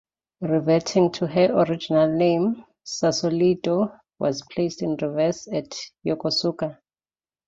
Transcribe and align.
Reverting 0.41 1.11
to 1.11 1.27
her 1.27 1.51
original 1.55 2.07
name, 2.11 2.65
"Sausalito" 2.83 3.93
was 4.17 4.41
placed 4.51 4.81
in 4.81 4.95
reserve 4.95 5.53
at 5.53 5.75
Yokosuka. 6.03 6.79